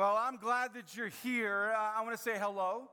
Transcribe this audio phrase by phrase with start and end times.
[0.00, 1.74] Well, I'm glad that you're here.
[1.76, 2.88] Uh, I want to say hello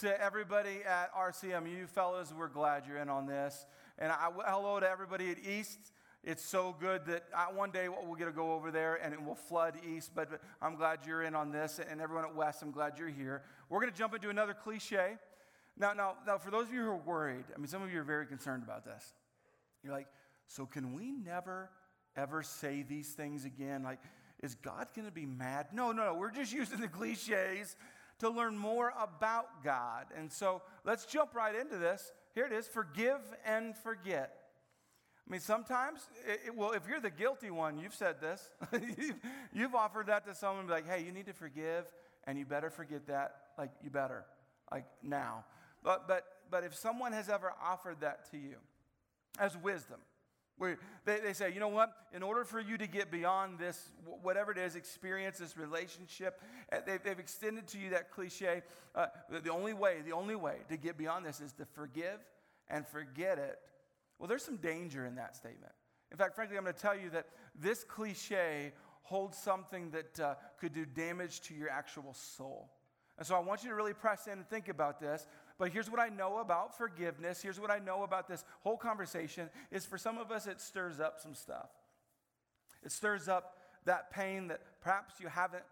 [0.00, 1.66] to everybody at RCM.
[1.74, 3.64] You fellas, we're glad you're in on this.
[3.98, 5.78] And I, hello to everybody at East.
[6.22, 9.24] It's so good that I, one day we'll get to go over there and it
[9.24, 11.80] will flood East, but I'm glad you're in on this.
[11.80, 13.42] And everyone at West, I'm glad you're here.
[13.70, 15.16] We're going to jump into another cliche.
[15.78, 18.00] Now, now, now, for those of you who are worried, I mean, some of you
[18.00, 19.14] are very concerned about this.
[19.82, 20.08] You're like,
[20.46, 21.70] so can we never,
[22.16, 23.82] ever say these things again?
[23.82, 24.00] Like,
[24.42, 25.68] is God going to be mad?
[25.72, 26.14] No, no, no.
[26.14, 27.76] We're just using the cliches
[28.20, 30.06] to learn more about God.
[30.16, 32.12] And so let's jump right into this.
[32.34, 34.36] Here it is forgive and forget.
[35.26, 38.50] I mean, sometimes, it, well, if you're the guilty one, you've said this.
[38.72, 39.16] you've,
[39.52, 41.84] you've offered that to someone, like, hey, you need to forgive,
[42.24, 43.36] and you better forget that.
[43.56, 44.24] Like, you better,
[44.72, 45.44] like now.
[45.84, 48.56] But, but, but if someone has ever offered that to you
[49.38, 49.98] as wisdom,
[50.60, 51.90] where they, they say, you know what?
[52.12, 56.38] In order for you to get beyond this, whatever it is, experience this relationship,
[56.70, 58.60] uh, they've, they've extended to you that cliche.
[58.94, 59.06] Uh,
[59.42, 62.20] the only way, the only way to get beyond this is to forgive
[62.68, 63.58] and forget it.
[64.18, 65.72] Well, there's some danger in that statement.
[66.12, 67.28] In fact, frankly, I'm going to tell you that
[67.58, 72.70] this cliche holds something that uh, could do damage to your actual soul.
[73.16, 75.26] And so I want you to really press in and think about this.
[75.60, 77.42] But here's what I know about forgiveness.
[77.42, 81.00] Here's what I know about this whole conversation is for some of us it stirs
[81.00, 81.68] up some stuff.
[82.82, 85.62] It stirs up that pain that perhaps you haven't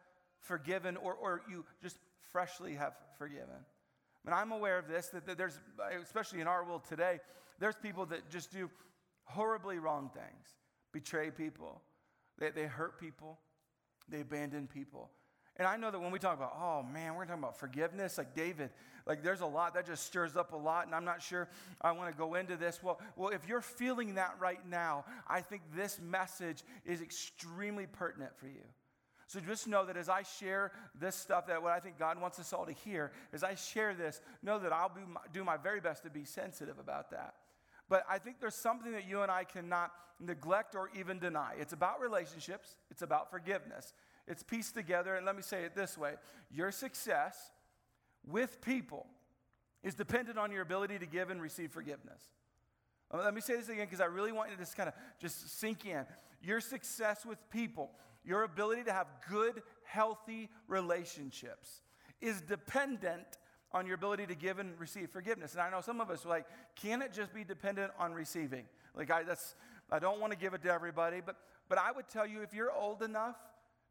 [0.41, 1.97] forgiven or, or you just
[2.31, 3.65] freshly have forgiven.
[4.27, 5.59] And I'm aware of this, that, that there's,
[6.03, 7.19] especially in our world today,
[7.59, 8.69] there's people that just do
[9.25, 10.49] horribly wrong things,
[10.93, 11.81] betray people,
[12.39, 13.39] they, they hurt people,
[14.07, 15.09] they abandon people.
[15.59, 18.35] And I know that when we talk about, oh man, we're talking about forgiveness, like
[18.35, 18.71] David,
[19.07, 21.49] like there's a lot that just stirs up a lot, and I'm not sure
[21.81, 22.81] I want to go into this.
[22.83, 28.37] Well, well, if you're feeling that right now, I think this message is extremely pertinent
[28.37, 28.63] for you.
[29.27, 32.39] So just know that as I share this stuff, that what I think God wants
[32.39, 35.81] us all to hear, as I share this, know that I'll my, do my very
[35.81, 37.35] best to be sensitive about that.
[37.89, 41.55] But I think there's something that you and I cannot neglect or even deny.
[41.59, 43.93] It's about relationships, it's about forgiveness.
[44.29, 46.15] It's pieced together, and let me say it this way
[46.51, 47.51] your success
[48.27, 49.07] with people
[49.83, 52.23] is dependent on your ability to give and receive forgiveness.
[53.13, 54.95] Uh, let me say this again because I really want you to just kind of
[55.19, 56.05] just sink in.
[56.43, 57.91] Your success with people,
[58.25, 61.83] your ability to have good, healthy relationships
[62.21, 63.39] is dependent
[63.73, 65.53] on your ability to give and receive forgiveness.
[65.53, 68.65] And I know some of us are like, can it just be dependent on receiving?
[68.95, 69.55] Like I that's
[69.91, 71.37] I don't want to give it to everybody, but
[71.69, 73.37] but I would tell you if you're old enough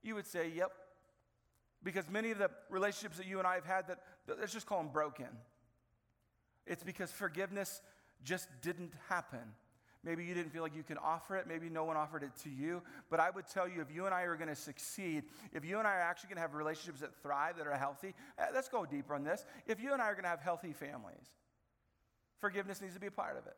[0.08, 0.72] you would say, yep.
[1.84, 4.00] Because many of the relationships that you and I have had that,
[4.40, 5.28] let's just call them broken.
[6.66, 7.82] It's because forgiveness
[8.24, 9.40] just didn't happen.
[10.04, 11.48] Maybe you didn't feel like you could offer it.
[11.48, 12.82] Maybe no one offered it to you.
[13.10, 15.24] But I would tell you if you and I are going to succeed,
[15.54, 18.14] if you and I are actually going to have relationships that thrive, that are healthy,
[18.40, 19.46] eh, let's go deeper on this.
[19.66, 21.28] If you and I are going to have healthy families,
[22.40, 23.56] forgiveness needs to be a part of it.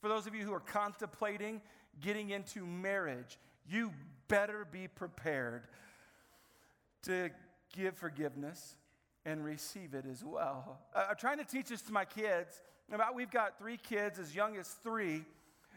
[0.00, 1.60] For those of you who are contemplating
[2.00, 3.92] getting into marriage, you
[4.28, 5.62] better be prepared
[7.02, 7.30] to
[7.74, 8.76] give forgiveness
[9.24, 10.80] and receive it as well.
[10.94, 12.60] I'm trying to teach this to my kids.
[12.90, 15.24] About we've got three kids as young as three,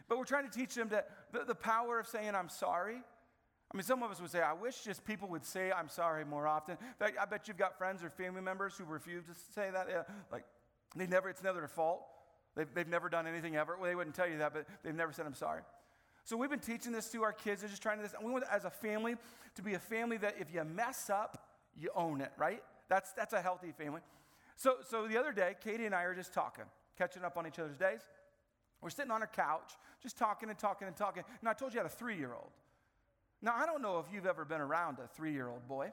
[0.07, 2.95] but we're trying to teach them that the, the power of saying I'm sorry.
[3.73, 6.25] I mean, some of us would say, I wish just people would say I'm sorry
[6.25, 6.77] more often.
[6.79, 9.87] In fact, I bet you've got friends or family members who refuse to say that.
[9.89, 10.43] Yeah, like,
[10.95, 12.01] they never, it's never their fault.
[12.55, 13.77] They've, they've never done anything ever.
[13.77, 15.61] Well, they wouldn't tell you that, but they've never said I'm sorry.
[16.23, 17.61] So we've been teaching this to our kids.
[17.61, 18.13] They're just trying to this.
[18.13, 19.15] And we want as a family
[19.55, 22.61] to be a family that if you mess up, you own it, right?
[22.89, 24.01] That's that's a healthy family.
[24.55, 26.65] So so the other day, Katie and I are just talking,
[26.97, 28.01] catching up on each other's days.
[28.81, 31.23] We're sitting on our couch, just talking and talking and talking.
[31.39, 32.49] And I told you I had a three-year-old.
[33.41, 35.91] Now I don't know if you've ever been around a three-year-old boy.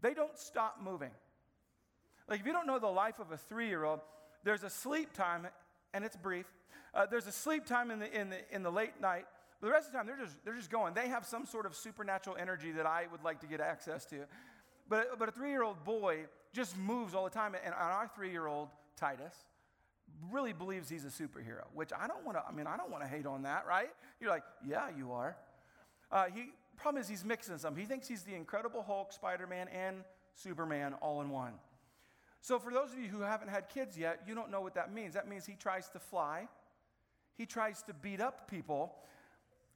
[0.00, 1.10] They don't stop moving.
[2.28, 4.00] Like if you don't know the life of a three-year-old,
[4.44, 5.46] there's a sleep time
[5.94, 6.46] and it's brief.
[6.94, 9.24] Uh, there's a sleep time in the, in, the, in the late night.
[9.60, 10.94] But the rest of the time, they're just, they're just going.
[10.94, 14.24] They have some sort of supernatural energy that I would like to get access to.
[14.88, 17.54] But, but a three year old boy just moves all the time.
[17.64, 19.34] And our three year old, Titus,
[20.30, 23.02] really believes he's a superhero, which I don't want to, I mean, I don't want
[23.02, 23.88] to hate on that, right?
[24.20, 25.36] You're like, yeah, you are.
[26.10, 27.76] Uh, he, problem is, he's mixing some.
[27.76, 30.04] He thinks he's the Incredible Hulk, Spider Man, and
[30.34, 31.54] Superman all in one.
[32.40, 34.92] So, for those of you who haven't had kids yet, you don't know what that
[34.92, 35.14] means.
[35.14, 36.48] That means he tries to fly,
[37.36, 38.94] he tries to beat up people,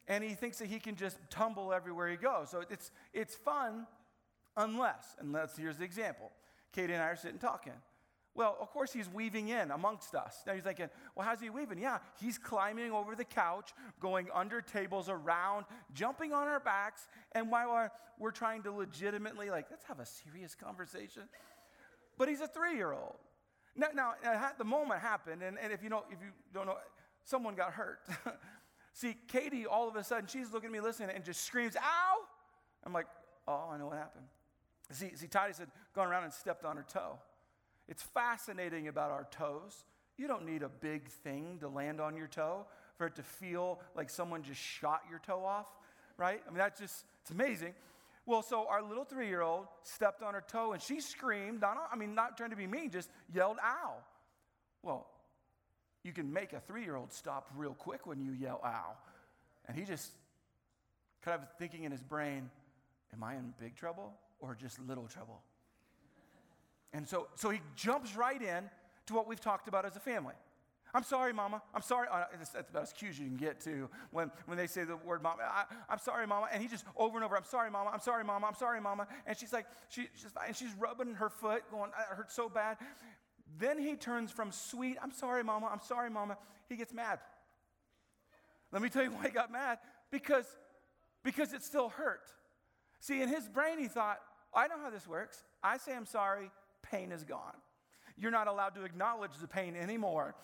[0.08, 2.50] and he thinks that he can just tumble everywhere he goes.
[2.50, 3.86] So, it's, it's fun
[4.56, 6.30] unless, unless, here's the example
[6.72, 7.72] Katie and I are sitting talking.
[8.36, 10.42] Well, of course, he's weaving in amongst us.
[10.46, 11.78] Now you're thinking, well, how's he weaving?
[11.78, 15.64] Yeah, he's climbing over the couch, going under tables, around,
[15.94, 17.08] jumping on our backs.
[17.32, 21.22] And while we're trying to legitimately, like, let's have a serious conversation.
[22.18, 23.16] But he's a three year old.
[23.74, 24.14] Now, now,
[24.58, 26.76] the moment happened, and, and if, you know, if you don't know,
[27.26, 27.98] someone got hurt.
[28.94, 32.16] See, Katie, all of a sudden, she's looking at me listening and just screams, ow!
[32.84, 33.06] I'm like,
[33.46, 34.24] oh, I know what happened.
[34.90, 37.18] See, see Titus had gone around and stepped on her toe.
[37.88, 39.84] It's fascinating about our toes.
[40.16, 42.64] You don't need a big thing to land on your toe
[42.96, 45.66] for it to feel like someone just shot your toe off,
[46.16, 46.40] right?
[46.46, 47.74] I mean, that's just, it's amazing.
[48.24, 51.76] Well, so our little three year old stepped on her toe and she screamed, not,
[51.92, 53.96] I mean, not trying to be mean, just yelled, ow.
[54.82, 55.06] Well,
[56.06, 58.96] you can make a three year old stop real quick when you yell, ow.
[59.68, 60.12] And he just
[61.22, 62.48] kind of thinking in his brain,
[63.12, 65.42] am I in big trouble or just little trouble?
[66.92, 68.70] And so, so he jumps right in
[69.06, 70.34] to what we've talked about as a family.
[70.94, 71.60] I'm sorry, mama.
[71.74, 72.08] I'm sorry.
[72.38, 75.22] That's about as cute as you can get to when, when they say the word
[75.22, 75.42] mama.
[75.42, 76.48] I, am sorry, mama.
[76.50, 77.90] And he just over and over, I'm sorry, mama.
[77.92, 78.46] I'm sorry, mama.
[78.46, 79.06] I'm sorry, mama.
[79.26, 82.78] And she's like, she, she's, and she's rubbing her foot, going, it hurts so bad.
[83.58, 85.68] Then he turns from sweet, I'm sorry, mama.
[85.72, 86.36] I'm sorry, mama.
[86.68, 87.20] He gets mad.
[88.72, 89.78] Let me tell you why he got mad.
[90.10, 90.46] Because,
[91.24, 92.32] because it still hurt.
[93.00, 94.18] See, in his brain, he thought,
[94.54, 95.44] I know how this works.
[95.62, 96.50] I say I'm sorry,
[96.82, 97.54] pain is gone.
[98.18, 100.34] You're not allowed to acknowledge the pain anymore.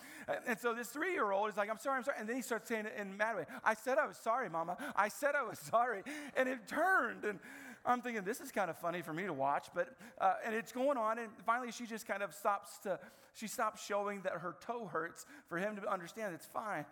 [0.47, 2.17] And so this three year old is like, I'm sorry, I'm sorry.
[2.19, 3.45] And then he starts saying it in a mad way.
[3.63, 4.77] I said I was sorry, mama.
[4.95, 6.03] I said I was sorry.
[6.37, 7.25] And it turned.
[7.25, 7.39] And
[7.85, 9.67] I'm thinking, this is kind of funny for me to watch.
[9.73, 11.19] But, uh, and it's going on.
[11.19, 12.99] And finally, she just kind of stops to,
[13.33, 16.85] she stops showing that her toe hurts for him to understand it's fine.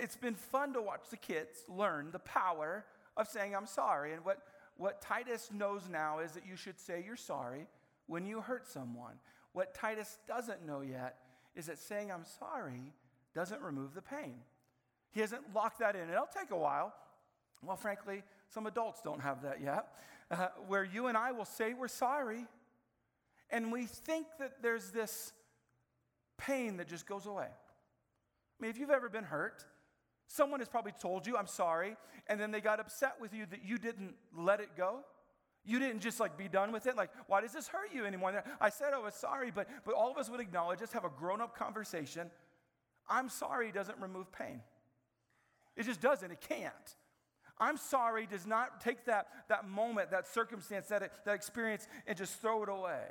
[0.00, 2.84] It's been fun to watch the kids learn the power
[3.16, 4.12] of saying, I'm sorry.
[4.12, 4.38] And what,
[4.76, 7.66] what Titus knows now is that you should say you're sorry
[8.06, 9.14] when you hurt someone.
[9.52, 11.16] What Titus doesn't know yet
[11.54, 12.92] is that saying I'm sorry
[13.34, 14.34] doesn't remove the pain.
[15.12, 16.10] He hasn't locked that in.
[16.10, 16.92] It'll take a while.
[17.62, 19.86] Well, frankly, some adults don't have that yet,
[20.30, 22.46] uh, where you and I will say we're sorry,
[23.50, 25.32] and we think that there's this
[26.38, 27.46] pain that just goes away.
[27.46, 29.64] I mean, if you've ever been hurt,
[30.26, 31.96] someone has probably told you, I'm sorry,
[32.26, 35.00] and then they got upset with you that you didn't let it go.
[35.64, 36.96] You didn't just like be done with it.
[36.96, 38.44] Like, why does this hurt you anymore?
[38.60, 41.10] I said I was sorry, but, but all of us would acknowledge, just have a
[41.10, 42.30] grown up conversation.
[43.08, 44.60] I'm sorry doesn't remove pain.
[45.76, 46.30] It just doesn't.
[46.30, 46.96] It can't.
[47.58, 52.40] I'm sorry does not take that, that moment, that circumstance, that, that experience, and just
[52.40, 53.06] throw it away.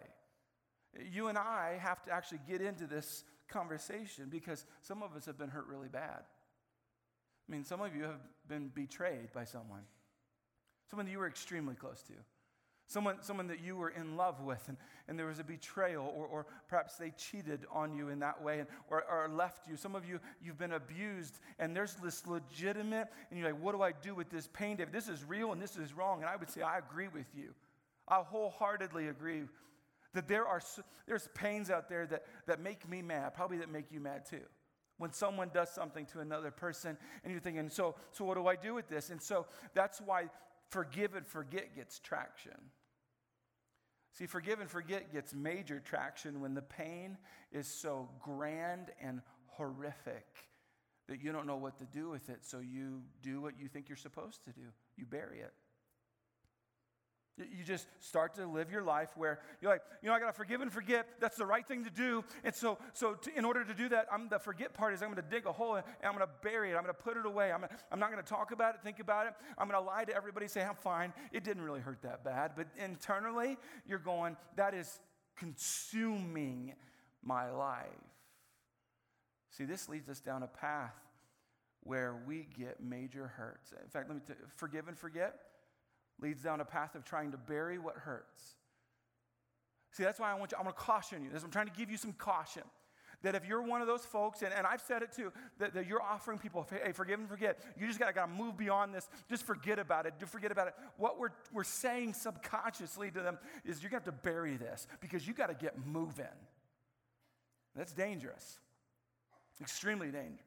[1.12, 5.38] You and I have to actually get into this conversation because some of us have
[5.38, 6.23] been hurt really bad.
[7.47, 9.83] I mean, some of you have been betrayed by someone,
[10.89, 12.13] someone that you were extremely close to.
[12.87, 16.27] Someone, someone that you were in love with, and, and there was a betrayal, or,
[16.27, 19.77] or perhaps they cheated on you in that way and, or, or left you.
[19.77, 23.81] Some of you, you've been abused, and there's this legitimate, and you're like, what do
[23.81, 24.93] I do with this pain, David?
[24.93, 26.21] This is real and this is wrong.
[26.21, 27.53] And I would say, I agree with you.
[28.07, 29.43] I wholeheartedly agree
[30.13, 30.61] that there are
[31.07, 34.41] there's pains out there that, that make me mad, probably that make you mad too.
[34.97, 38.55] When someone does something to another person, and you're thinking, so, so what do I
[38.55, 39.09] do with this?
[39.09, 40.25] And so that's why
[40.70, 42.58] forgive and forget gets traction.
[44.13, 47.17] See, forgive and forget gets major traction when the pain
[47.51, 50.25] is so grand and horrific
[51.08, 53.89] that you don't know what to do with it, so you do what you think
[53.89, 54.62] you're supposed to do
[54.96, 55.53] you bury it.
[57.37, 60.33] You just start to live your life where you're like, you know, I got to
[60.33, 61.07] forgive and forget.
[61.19, 62.23] That's the right thing to do.
[62.43, 65.09] And so, so to, in order to do that, I'm, the forget part is I'm
[65.11, 66.75] going to dig a hole and I'm going to bury it.
[66.75, 67.51] I'm going to put it away.
[67.51, 69.33] I'm, gonna, I'm not going to talk about it, think about it.
[69.57, 71.11] I'm going to lie to everybody, say, I'm fine.
[71.31, 72.51] It didn't really hurt that bad.
[72.55, 74.99] But internally, you're going, that is
[75.35, 76.75] consuming
[77.23, 77.87] my life.
[79.49, 80.93] See, this leads us down a path
[81.81, 83.71] where we get major hurts.
[83.71, 85.39] In fact, let me t- forgive and forget
[86.22, 88.55] leads down a path of trying to bury what hurts.
[89.91, 91.29] See, that's why I want you, I'm to caution you.
[91.34, 92.63] I'm trying to give you some caution.
[93.22, 95.88] That if you're one of those folks, and, and I've said it too, that, that
[95.88, 97.60] you're offering people, hey, forgive and forget.
[97.79, 99.08] You just got to move beyond this.
[99.29, 100.15] Just forget about it.
[100.20, 100.74] Just forget about it.
[100.98, 105.25] What we're, we're saying subconsciously to them is you're to have to bury this because
[105.25, 106.25] you got to get moving.
[107.75, 108.60] That's dangerous,
[109.62, 110.39] extremely dangerous.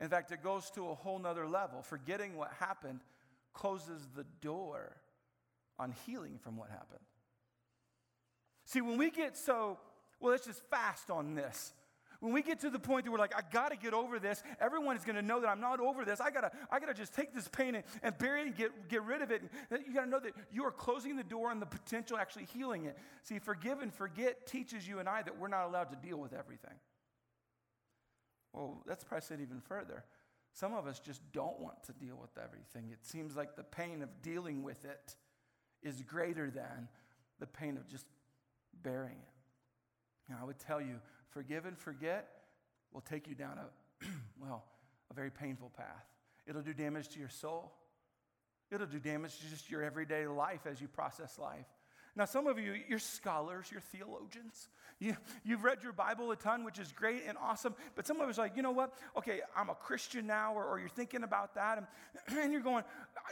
[0.00, 1.82] In fact, it goes to a whole nother level.
[1.82, 3.00] Forgetting what happened
[3.54, 4.96] closes the door
[5.78, 7.00] on healing from what happened.
[8.66, 9.78] See, when we get so,
[10.20, 11.72] well, let's just fast on this.
[12.20, 14.96] When we get to the point that we're like, I gotta get over this, everyone
[14.96, 16.20] is gonna know that I'm not over this.
[16.20, 19.02] I gotta, I gotta just take this pain and, and bury it and get, get
[19.02, 19.42] rid of it.
[19.70, 22.86] And you gotta know that you are closing the door on the potential actually healing
[22.86, 22.96] it.
[23.24, 26.32] See, forgive and forget teaches you and I that we're not allowed to deal with
[26.32, 26.74] everything.
[28.54, 30.04] Well, let's press it even further.
[30.54, 32.90] Some of us just don't want to deal with everything.
[32.90, 35.14] It seems like the pain of dealing with it
[35.82, 36.88] is greater than
[37.38, 38.06] the pain of just
[38.82, 40.32] bearing it.
[40.32, 41.00] And I would tell you,
[41.34, 42.28] Forgive and forget
[42.92, 44.06] will take you down a,
[44.40, 44.64] well,
[45.10, 46.06] a very painful path.
[46.46, 47.72] It'll do damage to your soul.
[48.70, 51.66] It'll do damage to just your everyday life as you process life.
[52.16, 54.68] Now, some of you, you're scholars, you're theologians.
[55.00, 57.74] You, you've read your Bible a ton, which is great and awesome.
[57.96, 58.94] But some of us are like, you know what?
[59.16, 61.78] Okay, I'm a Christian now, or, or you're thinking about that.
[61.78, 61.86] And,
[62.38, 62.84] and, you're going,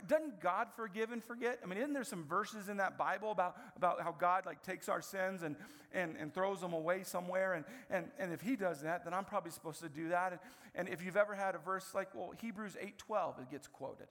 [0.08, 1.60] doesn't God forgive and forget?
[1.62, 4.88] I mean, isn't there some verses in that Bible about, about how God like takes
[4.88, 5.54] our sins and,
[5.94, 7.54] and, and throws them away somewhere?
[7.54, 10.32] And, and, and if he does that, then I'm probably supposed to do that.
[10.32, 10.40] And,
[10.74, 14.08] and if you've ever had a verse like, well, Hebrews 8.12, it gets quoted.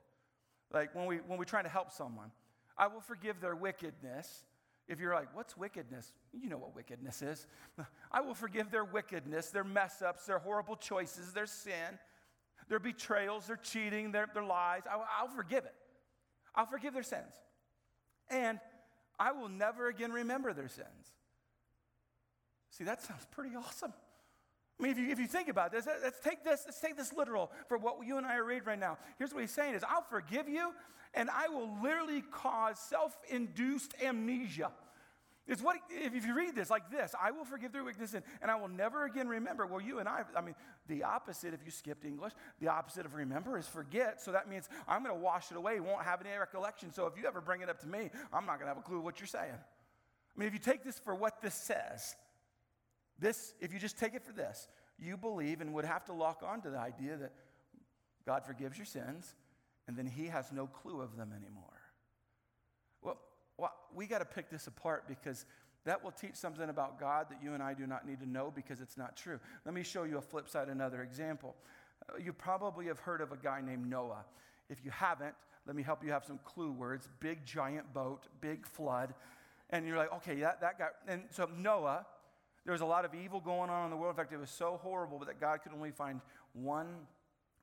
[0.74, 2.32] Like when, we, when we're trying to help someone.
[2.78, 4.46] I will forgive their wickedness
[4.92, 6.12] if you're like, what's wickedness?
[6.34, 7.48] You know what wickedness is.
[8.12, 11.98] I will forgive their wickedness, their mess ups, their horrible choices, their sin,
[12.68, 14.82] their betrayals, their cheating, their, their lies.
[14.86, 15.74] I, I'll forgive it.
[16.54, 17.34] I'll forgive their sins.
[18.30, 18.60] And
[19.18, 21.14] I will never again remember their sins.
[22.72, 23.94] See, that sounds pretty awesome.
[24.82, 27.14] I mean, if you, if you think about this, let's take this, let's take this
[27.14, 28.98] literal for what you and I are reading right now.
[29.20, 30.72] Here's what he's saying is, I'll forgive you
[31.14, 34.72] and I will literally cause self induced amnesia.
[35.48, 38.50] It's what, if you read this like this, I will forgive their weakness and, and
[38.50, 39.68] I will never again remember.
[39.68, 40.56] Well, you and I, I mean,
[40.88, 44.20] the opposite, if you skipped English, the opposite of remember is forget.
[44.22, 46.92] So that means I'm going to wash it away, won't have any recollection.
[46.92, 48.82] So if you ever bring it up to me, I'm not going to have a
[48.82, 49.54] clue what you're saying.
[49.54, 52.16] I mean, if you take this for what this says,
[53.22, 54.68] this, if you just take it for this,
[55.00, 57.32] you believe and would have to lock on to the idea that
[58.26, 59.36] God forgives your sins
[59.88, 61.64] and then he has no clue of them anymore.
[63.02, 63.18] Well,
[63.58, 65.46] well we got to pick this apart because
[65.86, 68.52] that will teach something about God that you and I do not need to know
[68.54, 69.40] because it's not true.
[69.66, 71.56] Let me show you a flip side, another example.
[72.10, 74.26] Uh, you probably have heard of a guy named Noah.
[74.70, 75.34] If you haven't,
[75.66, 79.14] let me help you have some clue words big giant boat, big flood.
[79.72, 80.88] And you're like, okay, that, that guy.
[81.08, 82.06] And so Noah,
[82.66, 84.14] there was a lot of evil going on in the world.
[84.14, 86.22] In fact, it was so horrible that God could only find
[86.54, 86.88] one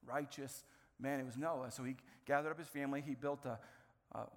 [0.06, 0.64] righteous
[1.00, 1.70] man, it was Noah.
[1.70, 3.02] So he gathered up his family.
[3.06, 3.58] He built a,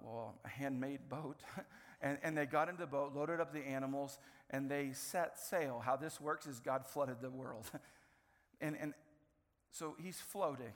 [0.00, 1.40] well, a handmade boat.
[2.02, 4.18] and, and they got into the boat, loaded up the animals,
[4.50, 5.82] and they set sail.
[5.84, 7.70] How this works is God flooded the world.
[8.60, 8.94] and, and
[9.70, 10.72] so he's floating.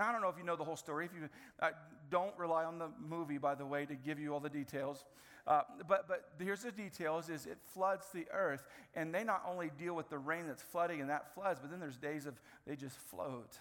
[0.00, 1.04] Now, I don't know if you know the whole story.
[1.04, 1.28] If you
[1.60, 1.70] uh,
[2.10, 5.04] don't rely on the movie, by the way, to give you all the details.
[5.46, 9.70] Uh, but, but here's the details is it floods the earth and they not only
[9.78, 12.76] deal with the rain that's flooding and that floods but then there's days of they
[12.76, 13.58] just float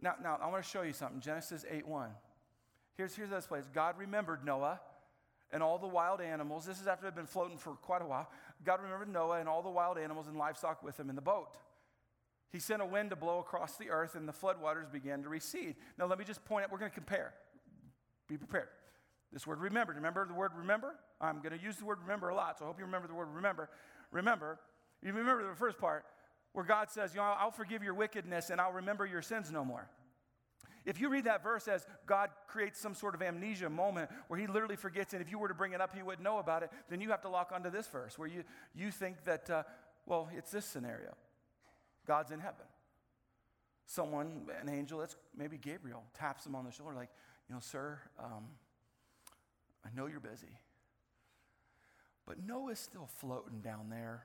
[0.00, 1.20] now, now I want to show you something.
[1.20, 2.10] Genesis 8 1.
[2.96, 3.64] Here's, here's this place.
[3.72, 4.80] God remembered Noah
[5.52, 6.66] and all the wild animals.
[6.66, 8.28] This is after they've been floating for quite a while.
[8.64, 11.56] God remembered Noah and all the wild animals and livestock with him in the boat.
[12.50, 15.76] He sent a wind to blow across the earth, and the floodwaters began to recede.
[15.98, 17.34] Now, let me just point out, we're going to compare.
[18.26, 18.68] Be prepared.
[19.32, 19.92] This word remember.
[19.92, 20.94] Remember the word remember?
[21.20, 23.14] I'm going to use the word remember a lot, so I hope you remember the
[23.14, 23.68] word remember.
[24.10, 24.58] Remember.
[25.02, 26.04] You remember the first part
[26.52, 29.64] where God says, You know, I'll forgive your wickedness and I'll remember your sins no
[29.64, 29.88] more.
[30.86, 34.46] If you read that verse as God creates some sort of amnesia moment where he
[34.46, 36.70] literally forgets, and if you were to bring it up, he wouldn't know about it,
[36.88, 38.42] then you have to lock onto this verse where you,
[38.74, 39.62] you think that, uh,
[40.06, 41.14] well, it's this scenario
[42.08, 42.66] God's in heaven.
[43.86, 47.10] Someone, an angel, that's maybe Gabriel, taps him on the shoulder, like,
[47.48, 48.46] you know, sir, um,
[49.84, 50.58] I know you're busy.
[52.26, 54.24] But Noah's still floating down there,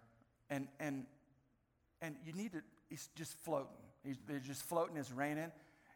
[0.49, 1.05] and, and
[2.03, 3.69] and you need to, he's just floating.
[4.03, 5.51] He's, just floating, it's raining.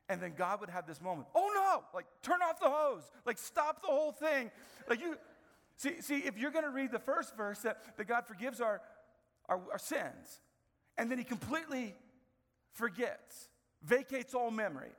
[0.08, 3.38] And then God would have this moment, oh no, like turn off the hose, like
[3.38, 4.50] stop the whole thing.
[4.90, 5.18] Like you,
[5.76, 8.82] see, see if you're going to read the first verse that, that God forgives our,
[9.50, 10.40] our, our sins,
[10.98, 11.96] and then he completely
[12.74, 13.50] forgets,
[13.84, 14.92] vacates all memory,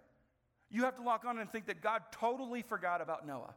[0.70, 3.54] you have to lock on and think that God totally forgot about Noah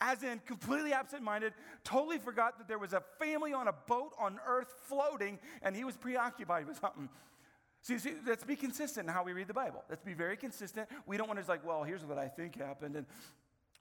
[0.00, 1.52] as in completely absent minded,
[1.84, 5.84] totally forgot that there was a family on a boat on earth floating and he
[5.84, 7.08] was preoccupied with something.
[7.82, 9.84] See, see, let's be consistent in how we read the Bible.
[9.88, 10.88] Let's be very consistent.
[11.06, 13.06] We don't want to just like, well, here's what I think happened and,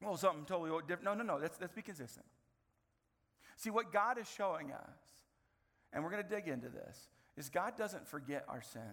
[0.02, 1.04] well, something totally different.
[1.04, 1.38] No, no, no.
[1.42, 2.26] Let's, let's be consistent.
[3.56, 5.00] See, what God is showing us,
[5.92, 8.84] and we're going to dig into this, is God doesn't forget our sins.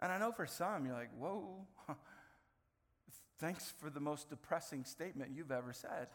[0.00, 1.66] And I know for some, you're like, whoa,
[3.40, 6.08] Thanks for the most depressing statement you've ever said.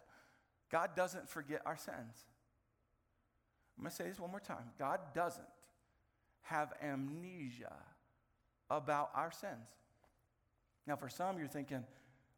[0.72, 2.26] God doesn't forget our sins.
[3.78, 4.72] I'm going to say this one more time.
[4.78, 5.48] God doesn't
[6.44, 7.74] have amnesia
[8.70, 9.54] about our sins.
[10.86, 11.84] Now, for some, you're thinking,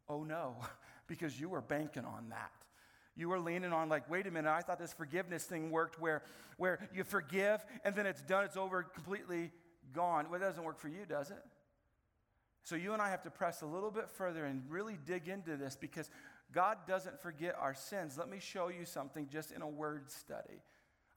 [0.07, 0.55] oh no,
[1.07, 2.51] because you were banking on that.
[3.17, 6.21] You were leaning on, like, wait a minute, I thought this forgiveness thing worked where,
[6.57, 9.51] where you forgive and then it's done, it's over, completely
[9.91, 10.27] gone.
[10.29, 11.43] Well, it doesn't work for you, does it?
[12.63, 15.57] So you and I have to press a little bit further and really dig into
[15.57, 16.09] this because
[16.53, 18.17] God doesn't forget our sins.
[18.17, 20.61] Let me show you something just in a word study.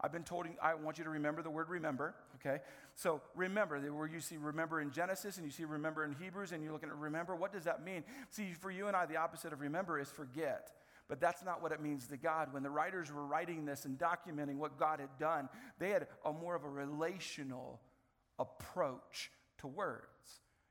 [0.01, 2.63] I've been told, I want you to remember the word remember, okay?
[2.95, 6.63] So remember, where you see remember in Genesis and you see remember in Hebrews and
[6.63, 8.05] you're looking at remember, what does that mean?
[8.31, 10.71] See, for you and I, the opposite of remember is forget.
[11.11, 12.53] But that's not what it means to God.
[12.53, 15.49] When the writers were writing this and documenting what God had done,
[15.81, 17.81] they had a more of a relational
[18.39, 20.07] approach to words.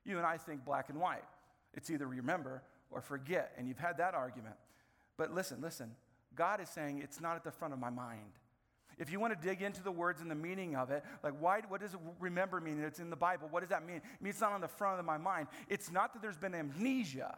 [0.06, 1.26] You and I think black and white.
[1.74, 4.56] It's either remember or forget, and you've had that argument.
[5.18, 5.92] But listen, listen.
[6.36, 8.32] God is saying it's not at the front of my mind.
[8.98, 11.64] If you want to dig into the words and the meaning of it, like why,
[11.68, 12.82] what does remember mean?
[12.82, 13.50] It's in the Bible.
[13.52, 13.98] What does that mean?
[13.98, 15.48] It means it's not on the front of my mind.
[15.68, 17.38] It's not that there's been amnesia.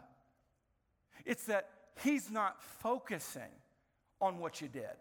[1.25, 1.70] It's that
[2.03, 3.41] he's not focusing
[4.19, 4.95] on what you did.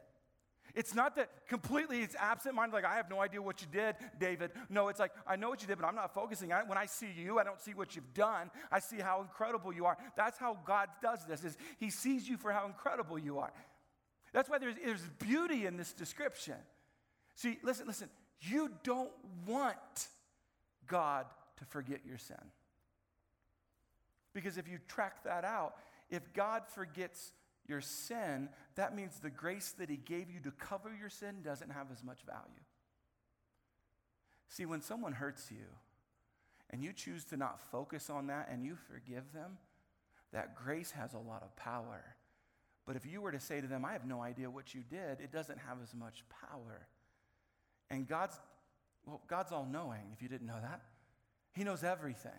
[0.74, 3.96] It's not that completely it's absent minded, like, I have no idea what you did,
[4.20, 4.52] David.
[4.68, 6.50] No, it's like, I know what you did, but I'm not focusing.
[6.66, 8.50] When I see you, I don't see what you've done.
[8.70, 9.96] I see how incredible you are.
[10.16, 13.52] That's how God does this, is he sees you for how incredible you are.
[14.32, 16.54] That's why there's, there's beauty in this description.
[17.34, 18.08] See, listen, listen.
[18.42, 19.10] You don't
[19.46, 19.76] want
[20.86, 21.26] God
[21.58, 22.36] to forget your sin.
[24.32, 25.74] Because if you track that out,
[26.10, 27.32] if God forgets
[27.66, 31.70] your sin, that means the grace that He gave you to cover your sin doesn't
[31.70, 32.64] have as much value.
[34.48, 35.66] See, when someone hurts you
[36.70, 39.58] and you choose to not focus on that and you forgive them,
[40.32, 42.16] that grace has a lot of power.
[42.86, 45.20] But if you were to say to them, I have no idea what you did,
[45.20, 46.88] it doesn't have as much power.
[47.90, 48.38] And God's,
[49.06, 50.82] well, God's all knowing, if you didn't know that.
[51.52, 52.32] He knows everything.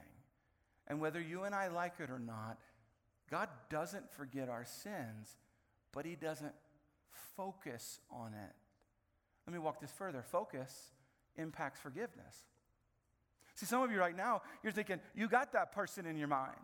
[0.87, 2.57] And whether you and I like it or not,
[3.31, 5.37] God doesn't forget our sins,
[5.93, 6.53] but He doesn't
[7.37, 8.55] focus on it.
[9.47, 10.21] Let me walk this further.
[10.21, 10.91] Focus
[11.37, 12.43] impacts forgiveness.
[13.55, 16.57] See, some of you right now, you're thinking, you got that person in your mind.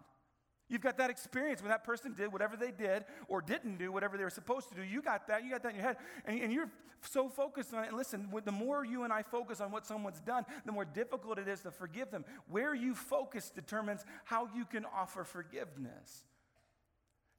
[0.70, 4.18] You've got that experience when that person did whatever they did or didn't do whatever
[4.18, 4.84] they were supposed to do.
[4.84, 5.44] You got that.
[5.46, 5.98] You got that in your head.
[6.26, 6.70] And, and you're
[7.02, 7.88] so focused on it.
[7.88, 11.40] And listen, the more you and I focus on what someone's done, the more difficult
[11.40, 12.26] it is to forgive them.
[12.50, 16.26] Where you focus determines how you can offer forgiveness.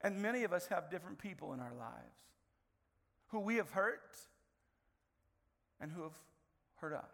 [0.00, 2.18] And many of us have different people in our lives
[3.28, 4.16] who we have hurt
[5.80, 6.16] and who have
[6.76, 7.10] hurt us.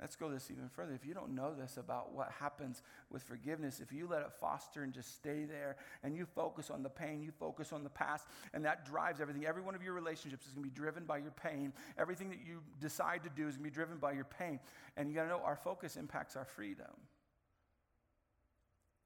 [0.00, 0.94] Let's go this even further.
[0.94, 4.84] If you don't know this about what happens with forgiveness, if you let it foster
[4.84, 8.28] and just stay there and you focus on the pain, you focus on the past,
[8.54, 9.44] and that drives everything.
[9.44, 11.72] Every one of your relationships is going to be driven by your pain.
[11.98, 14.60] Everything that you decide to do is going to be driven by your pain.
[14.96, 16.86] And you got to know our focus impacts our freedom.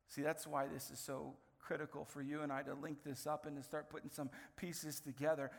[0.09, 3.47] See, that's why this is so critical for you and I to link this up
[3.47, 5.51] and to start putting some pieces together.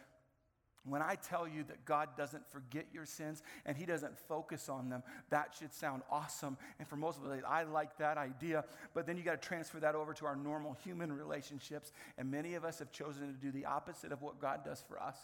[0.86, 4.90] When I tell you that God doesn't forget your sins and He doesn't focus on
[4.90, 6.58] them, that should sound awesome.
[6.78, 8.66] And for most of us, I like that idea.
[8.94, 11.94] But then you got to transfer that over to our normal human relationships.
[12.18, 15.02] And many of us have chosen to do the opposite of what God does for
[15.02, 15.16] us.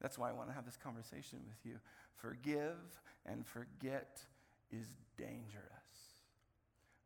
[0.00, 1.78] That's why I want to have this conversation with you.
[2.16, 4.20] Forgive and forget
[4.72, 5.81] is dangerous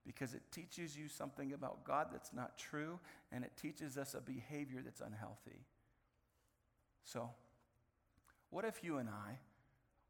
[0.07, 2.99] because it teaches you something about God that's not true
[3.33, 5.65] and it teaches us a behavior that's unhealthy.
[7.05, 7.31] So,
[8.51, 9.39] what if you and I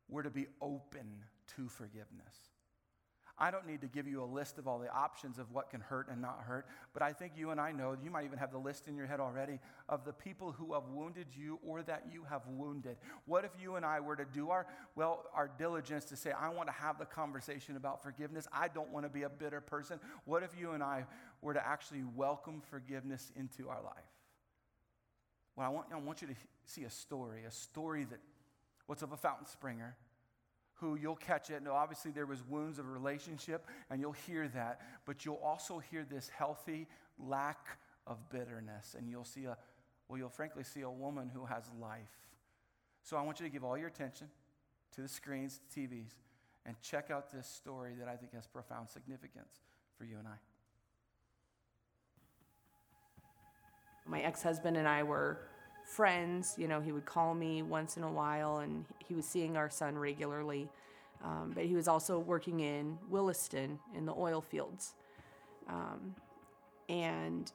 [0.08, 1.24] were to be open
[1.56, 2.55] to forgiveness?
[3.38, 5.80] I don't need to give you a list of all the options of what can
[5.80, 8.50] hurt and not hurt, but I think you and I know, you might even have
[8.50, 9.58] the list in your head already,
[9.90, 12.96] of the people who have wounded you or that you have wounded.
[13.26, 16.48] What if you and I were to do our, well, our diligence to say, I
[16.48, 18.48] want to have the conversation about forgiveness.
[18.52, 20.00] I don't want to be a bitter person.
[20.24, 21.04] What if you and I
[21.42, 23.92] were to actually welcome forgiveness into our life?
[25.56, 28.20] Well, I want, I want you to see a story, a story that,
[28.86, 29.94] what's of a fountain springer
[30.76, 31.54] who you'll catch it.
[31.54, 34.80] And obviously, there was wounds of relationship, and you'll hear that.
[35.04, 36.86] But you'll also hear this healthy
[37.18, 38.94] lack of bitterness.
[38.96, 39.56] And you'll see a,
[40.08, 42.00] well, you'll frankly see a woman who has life.
[43.02, 44.28] So I want you to give all your attention
[44.94, 46.14] to the screens, the TVs,
[46.64, 49.60] and check out this story that I think has profound significance
[49.96, 50.36] for you and I.
[54.08, 55.40] My ex husband and I were
[55.86, 56.54] friends.
[56.58, 59.70] You know, he would call me once in a while, and he was seeing our
[59.70, 60.68] son regularly.
[61.24, 64.94] Um, but he was also working in Williston in the oil fields.
[65.68, 66.14] Um,
[66.88, 67.50] and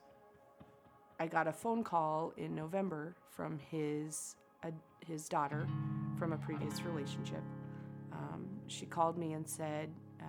[1.19, 4.71] I got a phone call in November from his uh,
[5.05, 5.67] his daughter
[6.17, 7.43] from a previous relationship.
[8.11, 9.89] Um, she called me and said,
[10.19, 10.25] uh,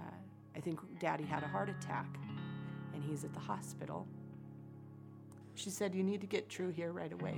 [0.57, 2.07] I think daddy had a heart attack
[2.95, 4.07] and he's at the hospital.
[5.55, 7.37] She said, You need to get True here right away.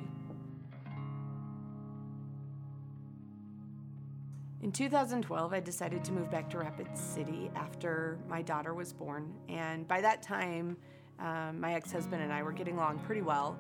[4.65, 9.31] In 2012, I decided to move back to Rapid City after my daughter was born.
[9.47, 10.79] And by that time,
[11.19, 13.59] um, my ex husband and I were getting along pretty well.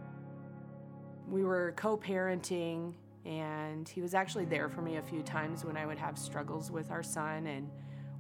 [1.28, 2.94] We were co parenting,
[3.26, 6.70] and he was actually there for me a few times when I would have struggles
[6.70, 7.48] with our son.
[7.48, 7.70] And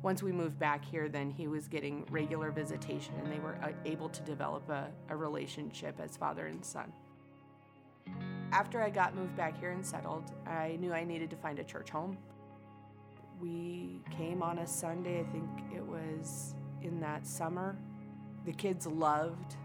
[0.02, 3.70] once we moved back here, then he was getting regular visitation, and they were uh,
[3.86, 6.92] able to develop a, a relationship as father and son.
[8.52, 11.64] After I got moved back here and settled, I knew I needed to find a
[11.64, 12.18] church home
[13.40, 17.76] we came on a Sunday, I think it was in that summer.
[18.44, 19.56] The kids loved,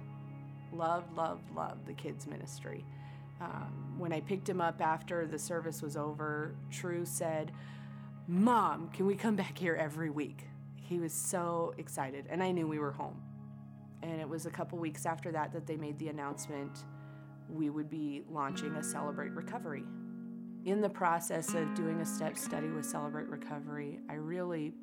[0.74, 2.86] loved, loved, loved the kids' ministry.
[3.42, 7.52] Um, when I picked him up after the service was over, True said,
[8.28, 10.46] Mom, can we come back here every week?
[10.76, 13.22] He was so excited, and I knew we were home.
[14.02, 16.86] And it was a couple weeks after that that they made the announcement
[17.50, 19.84] we would be launching a Celebrate Recovery
[20.66, 24.74] in the process of doing a step study with Celebrate Recovery, I really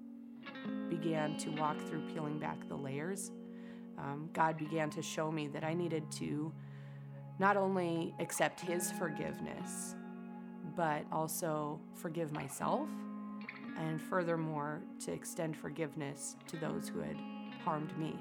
[0.88, 3.30] began to walk through peeling back the layers.
[3.98, 6.52] Um, God began to show me that I needed to
[7.38, 9.94] not only accept His forgiveness,
[10.74, 12.88] but also forgive myself,
[13.78, 17.16] and furthermore, to extend forgiveness to those who had
[17.64, 18.16] harmed me.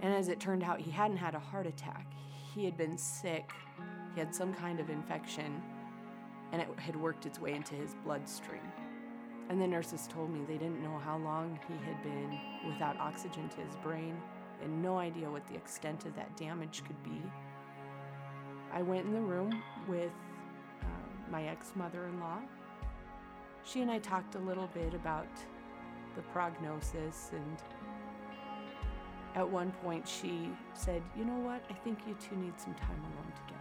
[0.00, 2.06] And as it turned out, he hadn't had a heart attack.
[2.54, 3.50] He had been sick
[4.14, 5.62] he had some kind of infection
[6.52, 8.60] and it had worked its way into his bloodstream.
[9.48, 13.48] And the nurses told me they didn't know how long he had been without oxygen
[13.48, 14.16] to his brain
[14.62, 17.22] and no idea what the extent of that damage could be.
[18.72, 20.12] I went in the room with
[20.82, 20.86] uh,
[21.30, 22.38] my ex mother in law.
[23.64, 25.28] She and I talked a little bit about
[26.16, 27.56] the prognosis, and
[29.34, 31.62] at one point she said, You know what?
[31.70, 33.51] I think you two need some time alone together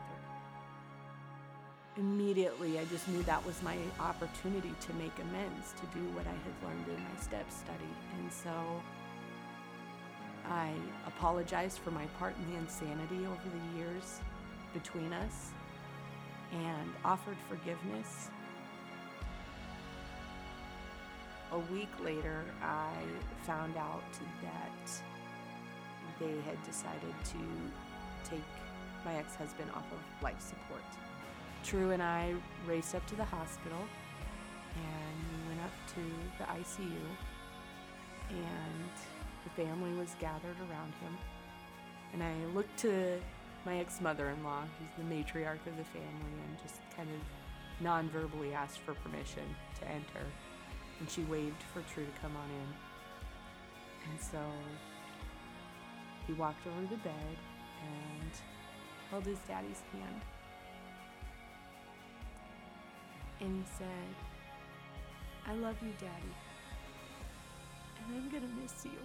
[2.02, 6.32] immediately I just knew that was my opportunity to make amends, to do what I
[6.32, 7.94] had learned in my step study.
[8.18, 8.52] And so
[10.50, 10.72] I
[11.06, 14.20] apologized for my part in the insanity over the years
[14.74, 15.52] between us
[16.52, 18.30] and offered forgiveness.
[21.52, 22.94] A week later, I
[23.44, 24.04] found out
[24.42, 25.02] that
[26.20, 28.42] they had decided to take
[29.06, 30.82] my ex husband off of life support.
[31.64, 32.34] True and I
[32.66, 33.80] raced up to the hospital
[34.76, 36.02] and we went up to
[36.38, 37.02] the ICU
[38.30, 38.90] and
[39.44, 41.18] the family was gathered around him.
[42.14, 43.20] And I looked to
[43.66, 47.84] my ex mother in law, who's the matriarch of the family, and just kind of
[47.84, 49.44] non verbally asked for permission
[49.80, 50.26] to enter.
[51.00, 54.12] And she waved for True to come on in.
[54.12, 54.40] And so
[56.28, 57.38] he walked over to the bed
[57.84, 58.32] and
[59.10, 60.22] held his daddy's hand.
[63.42, 63.88] And he said,
[65.48, 66.36] I love you, Daddy.
[68.08, 69.00] And I'm going to miss you.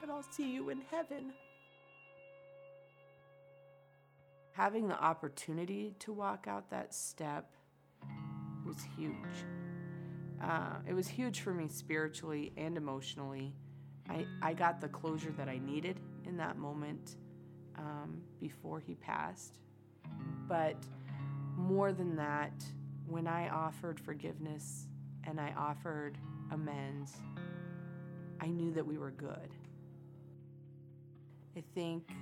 [0.00, 1.32] But I'll see you in heaven.
[4.52, 7.50] Having the opportunity to walk out that step
[8.66, 9.14] was huge.
[10.42, 13.54] Uh, it was huge for me spiritually and emotionally.
[14.08, 17.16] I, I got the closure that I needed in that moment
[17.76, 19.58] um, before he passed.
[20.48, 20.76] But
[21.56, 22.64] more than that,
[23.06, 24.86] when I offered forgiveness
[25.24, 26.18] and I offered
[26.50, 27.12] amends,
[28.40, 29.54] I knew that we were good.
[31.56, 32.12] I think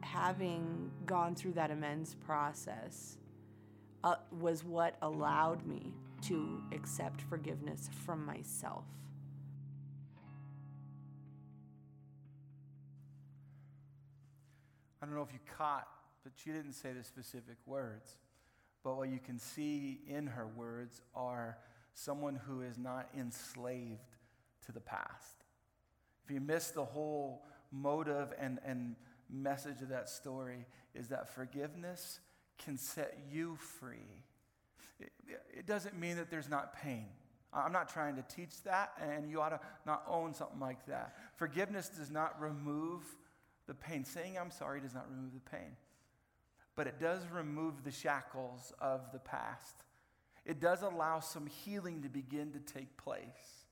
[0.00, 3.18] having gone through that amends process
[4.02, 8.84] uh, was what allowed me to accept forgiveness from myself.
[15.02, 15.86] I don't know if you caught,
[16.22, 18.16] but she didn't say the specific words.
[18.84, 21.56] But what you can see in her words are
[21.94, 24.18] someone who is not enslaved
[24.66, 25.44] to the past.
[26.24, 28.94] If you miss the whole motive and, and
[29.30, 32.20] message of that story, is that forgiveness
[32.58, 34.22] can set you free.
[35.00, 35.12] It,
[35.58, 37.06] it doesn't mean that there's not pain.
[37.54, 41.14] I'm not trying to teach that, and you ought to not own something like that.
[41.36, 43.02] Forgiveness does not remove
[43.66, 44.04] the pain.
[44.04, 45.76] Saying I'm sorry does not remove the pain
[46.76, 49.76] but it does remove the shackles of the past.
[50.44, 53.66] It does allow some healing to begin to take place.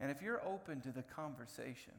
[0.00, 1.92] And if you're open to the conversation,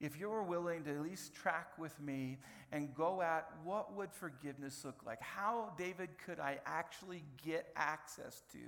[0.00, 2.38] if you're willing to at least track with me
[2.72, 5.20] and go at what would forgiveness look like?
[5.20, 8.58] How, David, could I actually get access to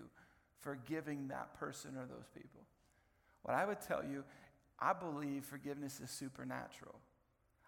[0.58, 2.60] forgiving that person or those people?
[3.42, 4.24] What I would tell you,
[4.78, 6.96] I believe forgiveness is supernatural.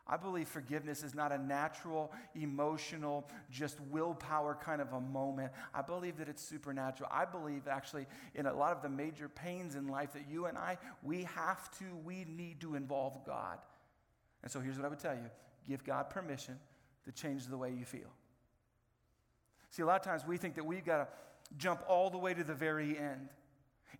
[0.06, 5.50] I believe forgiveness is not a natural, emotional, just willpower kind of a moment.
[5.72, 7.08] I believe that it's supernatural.
[7.10, 10.58] I believe actually in a lot of the major pains in life that you and
[10.58, 13.58] I, we have to, we need to involve God.
[14.42, 15.30] And so here's what I would tell you
[15.66, 16.58] give God permission
[17.06, 18.12] to change the way you feel.
[19.70, 21.08] See, a lot of times we think that we've got to
[21.56, 23.30] jump all the way to the very end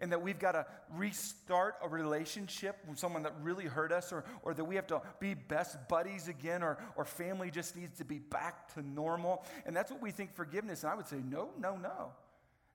[0.01, 4.25] and that we've got to restart a relationship with someone that really hurt us, or,
[4.43, 8.05] or that we have to be best buddies again, or, or family just needs to
[8.05, 9.45] be back to normal.
[9.67, 10.83] And that's what we think forgiveness.
[10.83, 12.13] And I would say, no, no, no.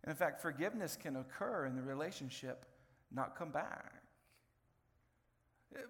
[0.03, 2.65] And in fact, forgiveness can occur in the relationship,
[3.11, 3.93] not come back.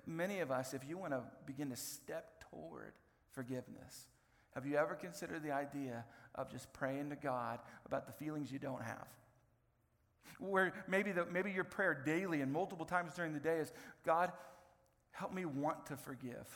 [0.05, 2.93] Many of us, if you want to begin to step toward
[3.31, 4.07] forgiveness,
[4.55, 6.03] have you ever considered the idea
[6.35, 9.07] of just praying to God about the feelings you don't have?
[10.39, 13.71] Where maybe, the, maybe your prayer daily and multiple times during the day is
[14.05, 14.31] God,
[15.11, 16.47] help me want to forgive.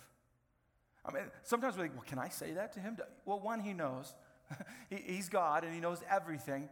[1.06, 2.98] I mean, sometimes we're like, well, can I say that to him?
[3.26, 4.14] Well, one, he knows.
[4.90, 6.70] he, he's God and he knows everything.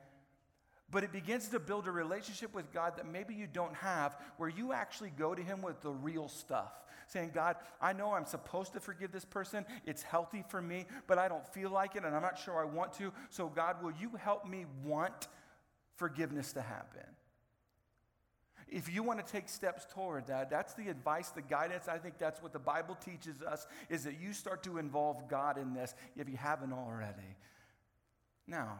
[0.91, 4.49] But it begins to build a relationship with God that maybe you don't have, where
[4.49, 6.73] you actually go to Him with the real stuff.
[7.07, 9.65] Saying, God, I know I'm supposed to forgive this person.
[9.85, 12.65] It's healthy for me, but I don't feel like it and I'm not sure I
[12.65, 13.11] want to.
[13.29, 15.27] So, God, will you help me want
[15.95, 17.05] forgiveness to happen.
[18.67, 21.89] If you want to take steps toward that, that's the advice, the guidance.
[21.89, 25.57] I think that's what the Bible teaches us is that you start to involve God
[25.57, 27.35] in this if you haven't already.
[28.47, 28.77] Now,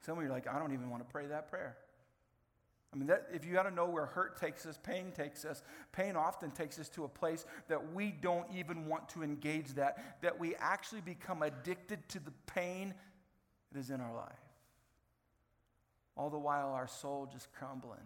[0.00, 1.76] some of you are like, I don't even want to pray that prayer.
[2.94, 5.62] I mean, that, if you got to know where hurt takes us, pain takes us,
[5.92, 10.22] pain often takes us to a place that we don't even want to engage that,
[10.22, 12.94] that we actually become addicted to the pain
[13.72, 14.43] that is in our life.
[16.16, 18.00] All the while, our soul just crumbling.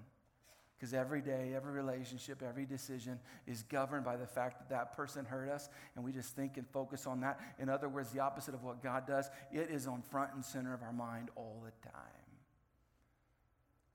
[0.78, 3.18] Because every day, every relationship, every decision
[3.48, 6.66] is governed by the fact that that person hurt us, and we just think and
[6.68, 7.40] focus on that.
[7.58, 10.72] In other words, the opposite of what God does, it is on front and center
[10.72, 12.28] of our mind all the time.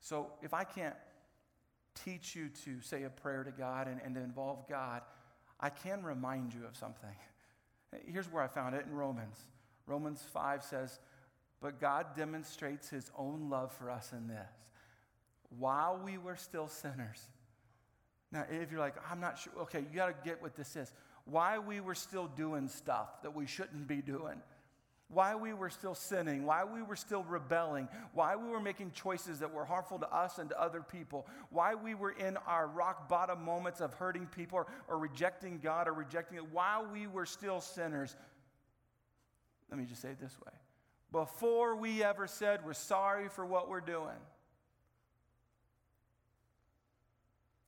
[0.00, 0.96] So if I can't
[2.04, 5.00] teach you to say a prayer to God and, and to involve God,
[5.58, 7.16] I can remind you of something.
[8.06, 9.38] Here's where I found it in Romans.
[9.86, 10.98] Romans 5 says,
[11.64, 14.50] but God demonstrates his own love for us in this.
[15.58, 17.18] While we were still sinners.
[18.30, 20.92] Now, if you're like, I'm not sure, okay, you got to get what this is.
[21.24, 24.42] Why we were still doing stuff that we shouldn't be doing.
[25.08, 29.38] Why we were still sinning, why we were still rebelling, why we were making choices
[29.38, 33.08] that were harmful to us and to other people, why we were in our rock
[33.08, 37.24] bottom moments of hurting people or, or rejecting God or rejecting it, while we were
[37.24, 38.14] still sinners.
[39.70, 40.52] Let me just say it this way
[41.14, 44.18] before we ever said we're sorry for what we're doing.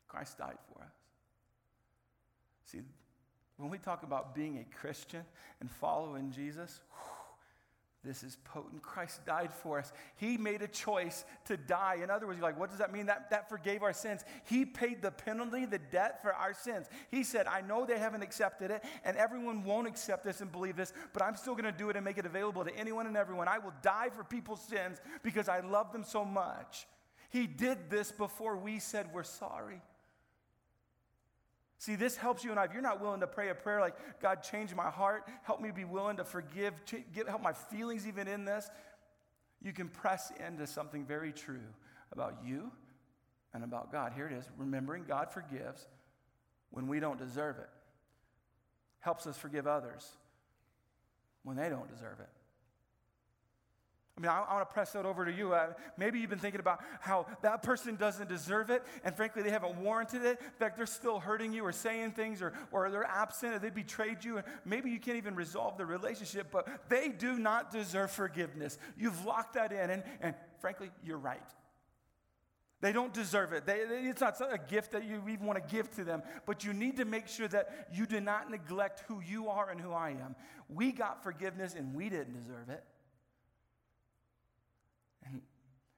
[0.08, 0.90] Christ died for us.
[2.64, 2.80] See,
[3.56, 5.22] when we talk about being a Christian
[5.60, 7.15] and following Jesus, whew,
[8.06, 8.82] this is potent.
[8.82, 9.92] Christ died for us.
[10.16, 11.98] He made a choice to die.
[12.02, 13.06] In other words, you're like, what does that mean?
[13.06, 14.24] That, that forgave our sins.
[14.44, 16.86] He paid the penalty, the debt for our sins.
[17.10, 20.76] He said, I know they haven't accepted it, and everyone won't accept this and believe
[20.76, 23.16] this, but I'm still going to do it and make it available to anyone and
[23.16, 23.48] everyone.
[23.48, 26.86] I will die for people's sins because I love them so much.
[27.30, 29.82] He did this before we said we're sorry.
[31.78, 32.64] See, this helps you and I.
[32.64, 35.70] If you're not willing to pray a prayer like, God, change my heart, help me
[35.70, 36.74] be willing to forgive,
[37.28, 38.70] help my feelings even in this,
[39.62, 41.60] you can press into something very true
[42.12, 42.70] about you
[43.52, 44.12] and about God.
[44.14, 45.86] Here it is remembering God forgives
[46.70, 47.68] when we don't deserve it,
[49.00, 50.08] helps us forgive others
[51.42, 52.28] when they don't deserve it.
[54.16, 55.52] I mean, I, I want to press that over to you.
[55.52, 59.50] Uh, maybe you've been thinking about how that person doesn't deserve it, and frankly, they
[59.50, 60.40] haven't warranted it.
[60.40, 63.68] In fact, they're still hurting you or saying things, or, or they're absent, or they
[63.68, 68.10] betrayed you, and maybe you can't even resolve the relationship, but they do not deserve
[68.10, 68.78] forgiveness.
[68.98, 71.40] You've locked that in, and, and frankly, you're right.
[72.80, 73.66] They don't deserve it.
[73.66, 76.72] They, it's not a gift that you even want to give to them, but you
[76.72, 80.10] need to make sure that you do not neglect who you are and who I
[80.10, 80.36] am.
[80.70, 82.82] We got forgiveness and we didn't deserve it.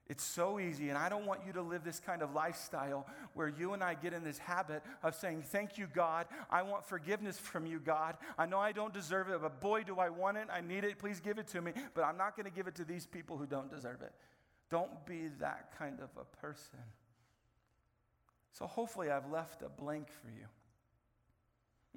[0.09, 3.49] It's so easy, and I don't want you to live this kind of lifestyle where
[3.49, 6.27] you and I get in this habit of saying, Thank you, God.
[6.51, 8.17] I want forgiveness from you, God.
[8.39, 10.49] I know I don't deserve it, but boy, do I want it.
[10.51, 10.99] I need it.
[10.99, 11.73] Please give it to me.
[11.93, 14.13] But I'm not going to give it to these people who don't deserve it.
[14.71, 16.79] Don't be that kind of a person.
[18.53, 20.47] So hopefully, I've left a blank for you.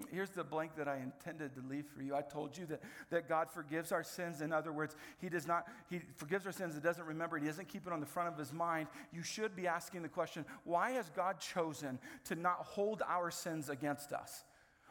[0.10, 2.16] Here's the blank that I intended to leave for you.
[2.16, 4.42] I told you that, that God forgives our sins.
[4.42, 7.42] In other words, He does not, He forgives our sins and doesn't remember it.
[7.42, 8.88] He doesn't keep it on the front of His mind.
[9.12, 13.70] You should be asking the question why has God chosen to not hold our sins
[13.70, 14.44] against us?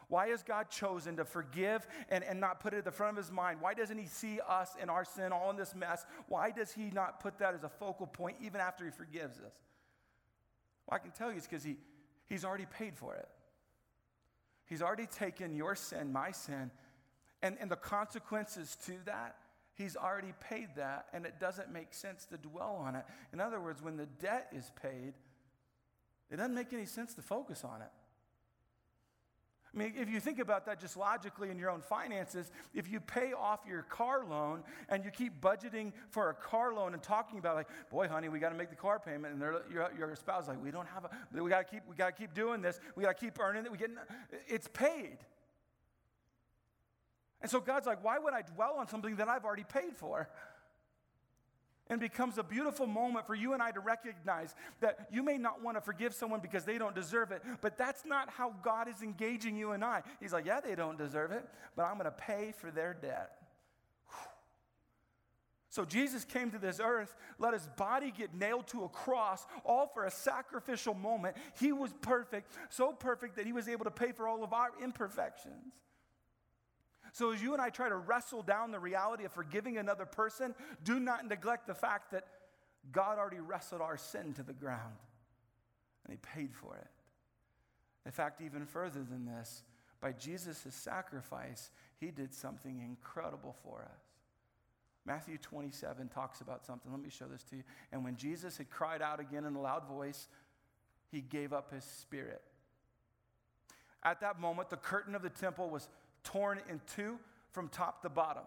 [0.07, 3.23] Why has God chosen to forgive and, and not put it at the front of
[3.23, 3.61] his mind?
[3.61, 6.05] Why doesn't he see us and our sin all in this mess?
[6.27, 9.53] Why does he not put that as a focal point even after he forgives us?
[10.85, 11.77] Well, I can tell you it's because he,
[12.27, 13.29] he's already paid for it.
[14.71, 16.71] He's already taken your sin, my sin,
[17.41, 19.35] and, and the consequences to that.
[19.73, 23.03] He's already paid that, and it doesn't make sense to dwell on it.
[23.33, 25.11] In other words, when the debt is paid,
[26.29, 27.89] it doesn't make any sense to focus on it.
[29.73, 32.99] I mean, if you think about that just logically in your own finances, if you
[32.99, 37.39] pay off your car loan and you keep budgeting for a car loan and talking
[37.39, 40.43] about like, boy, honey, we got to make the car payment, and your, your spouse
[40.43, 42.61] is like, we don't have a, we got to keep, we got to keep doing
[42.61, 43.91] this, we got to keep earning it, we get,
[44.45, 45.19] it's paid.
[47.41, 50.29] And so God's like, why would I dwell on something that I've already paid for?
[51.91, 55.61] And becomes a beautiful moment for you and I to recognize that you may not
[55.61, 59.03] want to forgive someone because they don't deserve it, but that's not how God is
[59.03, 60.01] engaging you and I.
[60.21, 63.33] He's like, yeah, they don't deserve it, but I'm going to pay for their debt.
[65.69, 69.87] So Jesus came to this earth, let his body get nailed to a cross, all
[69.93, 71.35] for a sacrificial moment.
[71.59, 74.69] He was perfect, so perfect that he was able to pay for all of our
[74.81, 75.73] imperfections.
[77.13, 80.55] So, as you and I try to wrestle down the reality of forgiving another person,
[80.83, 82.25] do not neglect the fact that
[82.91, 84.95] God already wrestled our sin to the ground
[86.05, 86.87] and He paid for it.
[88.05, 89.63] In fact, even further than this,
[89.99, 91.69] by Jesus' sacrifice,
[91.99, 94.01] He did something incredible for us.
[95.05, 96.91] Matthew 27 talks about something.
[96.91, 97.63] Let me show this to you.
[97.91, 100.27] And when Jesus had cried out again in a loud voice,
[101.11, 102.41] He gave up His spirit.
[104.03, 105.87] At that moment, the curtain of the temple was
[106.23, 107.17] torn in two
[107.51, 108.43] from top to bottom.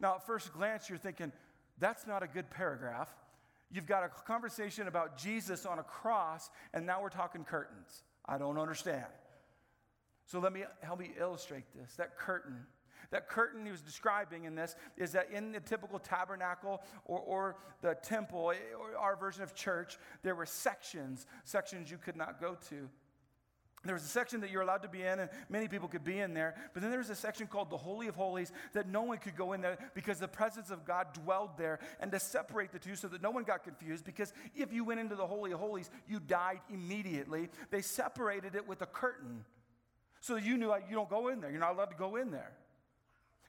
[0.00, 1.32] Now, at first glance, you're thinking,
[1.78, 3.14] that's not a good paragraph.
[3.70, 8.04] You've got a conversation about Jesus on a cross, and now we're talking curtains.
[8.24, 9.06] I don't understand.
[10.26, 11.94] So let me help me illustrate this.
[11.96, 12.66] That curtain,
[13.10, 17.56] that curtain he was describing in this is that in the typical tabernacle or, or
[17.80, 22.56] the temple, or our version of church, there were sections, sections you could not go
[22.68, 22.88] to.
[23.86, 26.18] There was a section that you're allowed to be in, and many people could be
[26.18, 26.54] in there.
[26.74, 29.36] But then there was a section called the Holy of Holies that no one could
[29.36, 31.78] go in there because the presence of God dwelled there.
[32.00, 35.00] And to separate the two so that no one got confused, because if you went
[35.00, 37.48] into the Holy of Holies, you died immediately.
[37.70, 39.44] They separated it with a curtain
[40.20, 41.50] so you knew you don't go in there.
[41.50, 42.52] You're not allowed to go in there.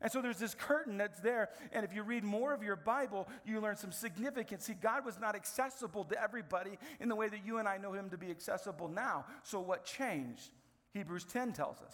[0.01, 1.49] And so there's this curtain that's there.
[1.71, 4.65] And if you read more of your Bible, you learn some significance.
[4.65, 7.93] See, God was not accessible to everybody in the way that you and I know
[7.93, 9.25] Him to be accessible now.
[9.43, 10.51] So what changed?
[10.93, 11.93] Hebrews 10 tells us.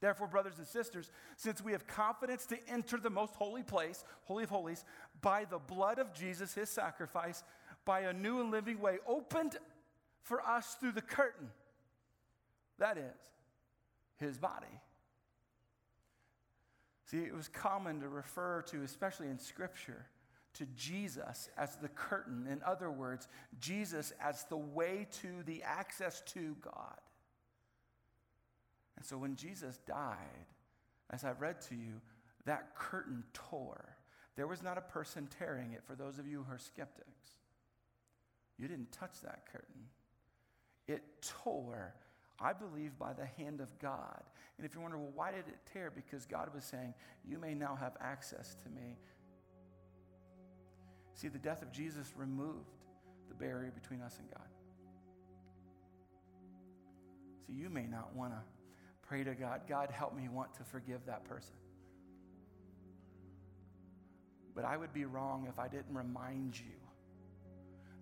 [0.00, 4.44] Therefore, brothers and sisters, since we have confidence to enter the most holy place, Holy
[4.44, 4.84] of Holies,
[5.22, 7.42] by the blood of Jesus, His sacrifice,
[7.86, 9.56] by a new and living way opened
[10.20, 11.48] for us through the curtain,
[12.78, 13.16] that is,
[14.18, 14.66] His body.
[17.06, 20.06] See, it was common to refer to, especially in Scripture,
[20.54, 22.46] to Jesus as the curtain.
[22.50, 23.28] In other words,
[23.60, 27.00] Jesus as the way to the access to God.
[28.96, 30.46] And so when Jesus died,
[31.10, 32.00] as I read to you,
[32.44, 33.96] that curtain tore.
[34.36, 37.30] There was not a person tearing it for those of you who are skeptics.
[38.58, 39.88] You didn't touch that curtain.
[40.88, 41.94] It tore
[42.38, 44.22] I believe by the hand of God.
[44.58, 45.90] And if you wonder, well, why did it tear?
[45.90, 46.94] Because God was saying,
[47.28, 48.98] You may now have access to me.
[51.14, 52.68] See, the death of Jesus removed
[53.28, 54.48] the barrier between us and God.
[57.46, 58.40] See, you may not want to
[59.02, 61.54] pray to God, God, help me want to forgive that person.
[64.54, 66.76] But I would be wrong if I didn't remind you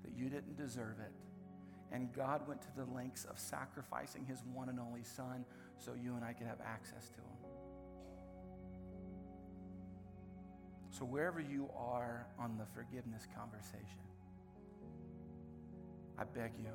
[0.02, 1.12] that you didn't deserve it
[1.92, 5.44] and God went to the lengths of sacrificing his one and only son
[5.78, 7.44] so you and I could have access to him.
[10.90, 14.04] So, wherever you are on the forgiveness conversation,
[16.16, 16.70] I beg you,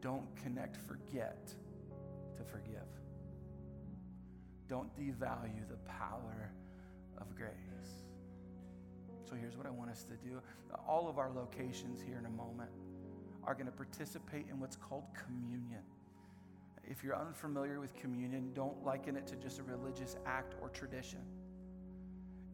[0.00, 1.54] don't connect forget
[2.36, 2.82] to forgive.
[4.68, 6.50] Don't devalue the power
[7.20, 7.52] of grace.
[9.28, 10.40] So, here's what I want us to do.
[10.88, 12.70] All of our locations here in a moment
[13.48, 15.80] are going to participate in what's called communion.
[16.84, 21.20] If you're unfamiliar with communion, don't liken it to just a religious act or tradition.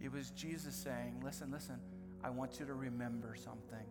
[0.01, 1.81] It was Jesus saying, Listen, listen,
[2.23, 3.87] I want you to remember something.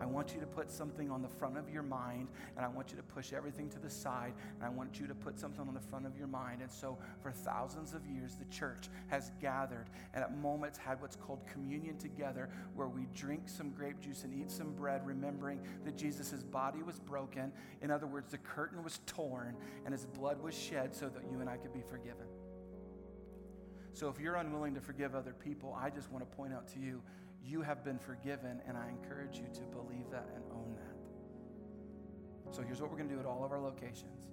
[0.00, 2.90] I want you to put something on the front of your mind, and I want
[2.90, 5.74] you to push everything to the side, and I want you to put something on
[5.74, 6.62] the front of your mind.
[6.62, 11.16] And so, for thousands of years, the church has gathered and at moments had what's
[11.16, 15.96] called communion together, where we drink some grape juice and eat some bread, remembering that
[15.96, 17.52] Jesus' body was broken.
[17.80, 21.40] In other words, the curtain was torn and his blood was shed so that you
[21.40, 22.26] and I could be forgiven.
[23.92, 26.78] So, if you're unwilling to forgive other people, I just want to point out to
[26.78, 27.02] you
[27.44, 32.54] you have been forgiven, and I encourage you to believe that and own that.
[32.54, 34.26] So here's what we're going to do at all of our locations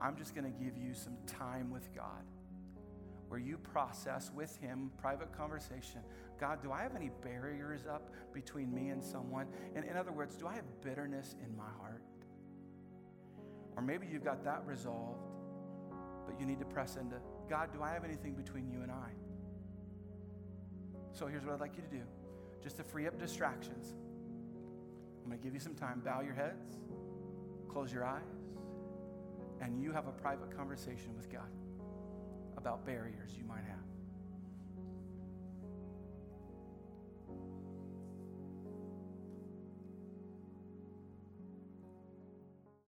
[0.00, 2.24] I'm just going to give you some time with God
[3.28, 6.02] where you process with Him, private conversation.
[6.38, 9.46] God, do I have any barriers up between me and someone?
[9.74, 12.02] And in other words, do I have bitterness in my heart?
[13.74, 15.30] Or maybe you've got that resolved,
[16.26, 17.16] but you need to press into
[17.48, 19.12] God, do I have anything between you and I?
[21.12, 22.02] So here's what I'd like you to do
[22.62, 23.94] just to free up distractions.
[25.22, 26.02] I'm going to give you some time.
[26.04, 26.78] Bow your heads,
[27.68, 28.22] close your eyes,
[29.60, 31.50] and you have a private conversation with God
[32.56, 33.81] about barriers you might have.